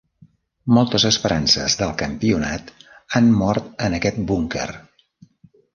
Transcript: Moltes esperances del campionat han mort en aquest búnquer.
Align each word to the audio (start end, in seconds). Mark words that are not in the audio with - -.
Moltes 0.77 1.05
esperances 1.09 1.77
del 1.81 1.93
campionat 2.01 2.75
han 3.19 3.31
mort 3.45 3.89
en 3.89 3.99
aquest 4.01 4.23
búnquer. 4.33 4.71